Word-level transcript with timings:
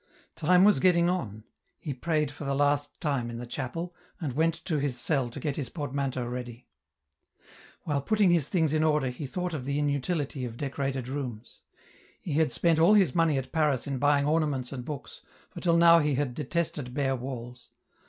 Time 0.35 0.63
was 0.63 0.79
getting 0.79 1.07
on; 1.11 1.43
he 1.77 1.93
prayed 1.93 2.31
for 2.31 2.43
the 2.43 2.55
last 2.55 2.99
time 2.99 3.29
in 3.29 3.37
the 3.37 3.45
chapel, 3.45 3.93
and 4.19 4.33
went 4.33 4.55
to 4.65 4.79
his 4.79 4.97
cell 4.99 5.29
to 5.29 5.39
get 5.39 5.57
his 5.57 5.69
portmanteau 5.69 6.25
ready. 6.25 6.65
While 7.83 8.01
putting 8.01 8.31
his 8.31 8.49
things 8.49 8.73
in 8.73 8.83
order 8.83 9.11
he 9.11 9.27
thought 9.27 9.53
of 9.53 9.63
the 9.63 9.77
inutility 9.77 10.43
of 10.43 10.57
decorated 10.57 11.07
rooms. 11.07 11.61
He 12.19 12.33
had 12.33 12.51
spent 12.51 12.79
all 12.79 12.95
his 12.95 13.13
money 13.13 13.37
at 13.37 13.51
Paris 13.51 13.85
in 13.85 13.99
buying 13.99 14.25
ornaments 14.25 14.71
and 14.71 14.83
books, 14.83 15.21
for 15.51 15.59
till 15.61 15.77
now 15.77 15.99
he 15.99 16.15
had 16.15 16.33
detested 16.33 16.95
bare 16.95 17.15
walls. 17.15 17.69